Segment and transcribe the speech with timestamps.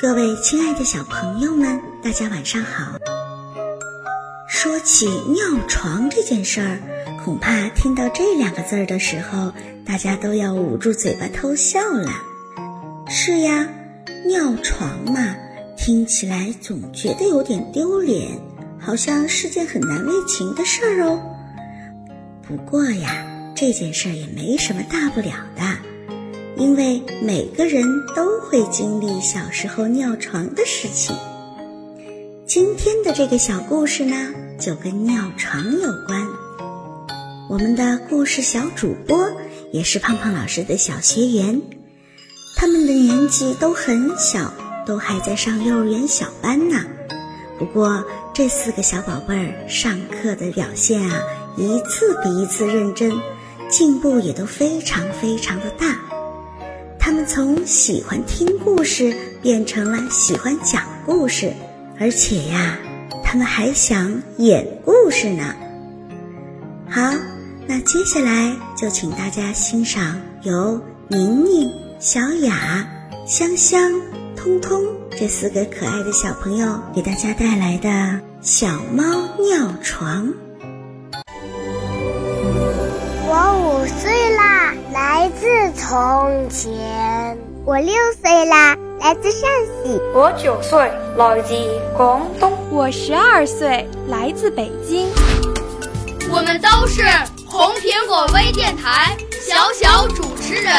[0.00, 2.96] 各位亲爱的小朋友们，大家晚上好。
[4.46, 6.78] 说起尿床这件事儿，
[7.24, 9.52] 恐怕听到这两个字儿的时候，
[9.84, 12.12] 大家都要捂住嘴巴偷笑了。
[13.08, 13.68] 是呀，
[14.24, 15.34] 尿床嘛，
[15.76, 18.38] 听起来总觉得有点丢脸，
[18.78, 21.20] 好像是件很难为情的事儿哦。
[22.46, 25.62] 不过呀，这件事儿也没什么大不了的。
[26.58, 27.84] 因为每个人
[28.16, 31.16] 都会经历小时候尿床的事情。
[32.46, 36.26] 今天的这个小故事呢，就跟尿床有关。
[37.48, 39.30] 我们的故事小主播
[39.72, 41.62] 也是胖胖老师的小学员，
[42.56, 44.52] 他们的年纪都很小，
[44.84, 46.84] 都还在上幼儿园小班呢。
[47.56, 51.22] 不过这四个小宝贝儿上课的表现啊，
[51.56, 53.12] 一次比一次认真，
[53.70, 55.96] 进步也都非常非常的大。
[57.08, 61.50] 他们从喜欢听故事变成了喜欢讲故事，
[61.98, 62.76] 而且呀，
[63.24, 65.54] 他们还想演故事呢。
[66.86, 67.00] 好，
[67.66, 72.86] 那接下来就请大家欣赏由宁宁、小雅、
[73.26, 73.90] 香香、
[74.36, 74.84] 通通
[75.18, 77.88] 这四个可爱的小朋友给大家带来的
[78.42, 79.02] 《小猫
[79.38, 80.26] 尿床》。
[85.88, 87.34] 从前；
[87.64, 89.48] 我六岁啦，来自陕
[89.82, 90.78] 西；我九岁，
[91.16, 91.54] 来自
[91.96, 95.08] 广东；我十二岁，来自北京。
[96.30, 97.02] 我们都是
[97.48, 100.74] 红苹果微电台小小主持人。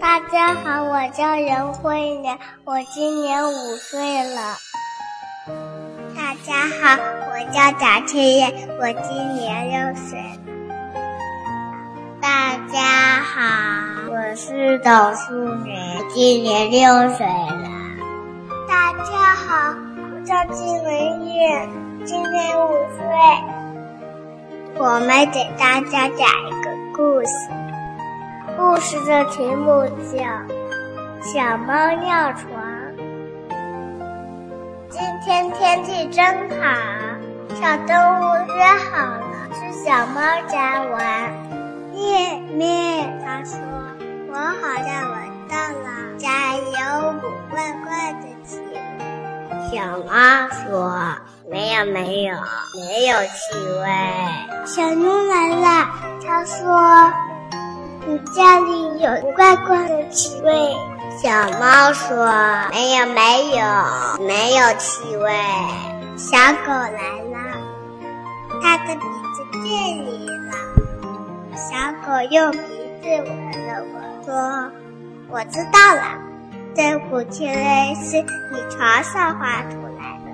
[0.00, 4.56] 大家好，我叫任慧莲，我今年五岁了。
[5.46, 6.96] 大家好，
[7.28, 8.50] 我叫贾春燕，
[8.80, 10.38] 我今年六岁了。
[12.18, 13.42] 大家好，
[14.10, 15.76] 我是董淑女，
[16.08, 17.68] 今年六岁了。
[18.66, 19.74] 大家好，
[20.14, 20.90] 我叫金文
[21.26, 21.68] 月，
[22.06, 23.04] 今年五岁。
[24.76, 27.30] 我们给大家讲一个故事。
[28.56, 30.22] 故事的题目叫
[31.22, 32.50] 《小猫尿床》。
[34.94, 36.64] 今天天气真好，
[37.60, 41.32] 小动物约好了去小猫家玩。
[41.92, 43.58] 咩咩，它说
[44.30, 45.18] ：“我好像闻
[45.48, 48.78] 到了家有股怪怪的气味。”
[49.72, 50.94] 小猫说
[51.50, 52.36] ：“没有，没有，
[52.78, 53.88] 没有气味。”
[54.64, 55.90] 小妞来了，
[56.24, 57.12] 它说。
[58.06, 60.52] 你家里有怪怪的气味，
[61.22, 61.30] 小
[61.60, 62.26] 猫说
[62.72, 63.64] ：“没有，没有，
[64.26, 65.30] 没有气味。”
[66.18, 66.36] 小
[66.66, 67.36] 狗来了，
[68.60, 69.00] 它的鼻
[69.34, 70.52] 子变离了。
[71.54, 72.58] 小狗用鼻
[73.00, 73.28] 子闻
[73.66, 74.70] 了闻，说
[75.30, 76.18] ：“我知道了，
[76.74, 78.20] 这股气味是
[78.52, 80.26] 你床上发出来的。”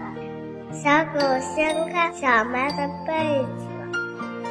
[0.73, 1.21] 小狗
[1.55, 3.67] 掀开小猫的被子，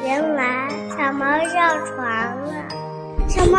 [0.04, 2.52] 原来小猫上床了。
[3.28, 3.58] 小猫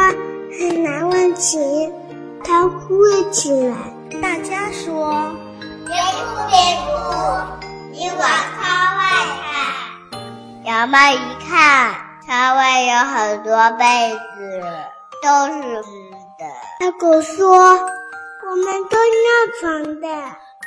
[0.57, 1.93] 很难为情，
[2.43, 3.75] 它哭了起来。
[4.21, 5.31] 大家说
[5.85, 6.55] ：“别哭，别
[6.85, 6.89] 哭，
[7.91, 9.01] 你往窗外
[9.41, 9.49] 看。”
[10.65, 11.95] 小猫一看，
[12.25, 14.61] 窗外有很多被子，
[15.23, 15.89] 都是湿
[16.37, 16.45] 的。
[16.79, 17.55] 小狗说
[18.49, 19.27] ：“我们都尿
[19.59, 20.07] 床的，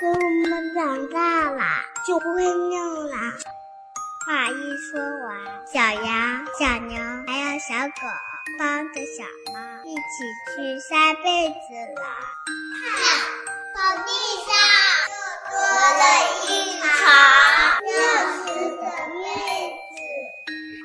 [0.00, 1.62] 等我们长大了
[2.06, 3.16] 就不会尿了。”
[4.26, 5.36] 话一说完，
[5.70, 8.08] 小羊、小牛还有小狗。
[8.58, 9.54] 帮着小猫
[9.84, 10.02] 一起
[10.54, 11.54] 去晒被子
[11.96, 12.02] 了。
[12.94, 13.02] 看，
[13.74, 14.08] 草地
[14.46, 14.48] 上
[15.10, 15.12] 又
[15.50, 15.52] 多
[15.98, 16.02] 了
[16.46, 16.48] 一
[16.80, 16.82] 场
[17.82, 17.88] 热
[18.36, 18.44] 死
[18.76, 18.84] 的
[19.22, 19.22] 妹
[19.90, 19.96] 子。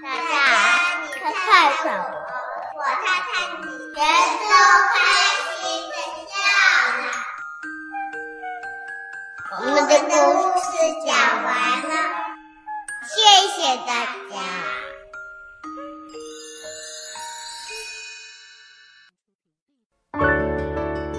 [0.03, 0.31] 大家，
[1.01, 1.43] 你看看
[1.85, 1.87] 我，
[2.75, 3.63] 我看看你，
[3.93, 4.01] 人
[4.39, 4.47] 都
[4.95, 4.97] 开
[5.55, 5.59] 心
[5.89, 5.93] 的
[6.25, 6.31] 笑
[6.97, 7.01] 了。
[9.51, 10.09] 我们的故
[10.59, 10.67] 事
[11.05, 11.07] 讲
[11.43, 11.47] 完
[11.83, 11.93] 了，
[13.05, 13.11] 谢
[13.55, 13.89] 谢大
[14.31, 14.33] 家。